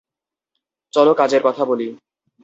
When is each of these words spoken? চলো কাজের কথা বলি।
চলো 0.93 1.11
কাজের 1.13 1.41
কথা 1.43 1.63
বলি। 1.65 1.87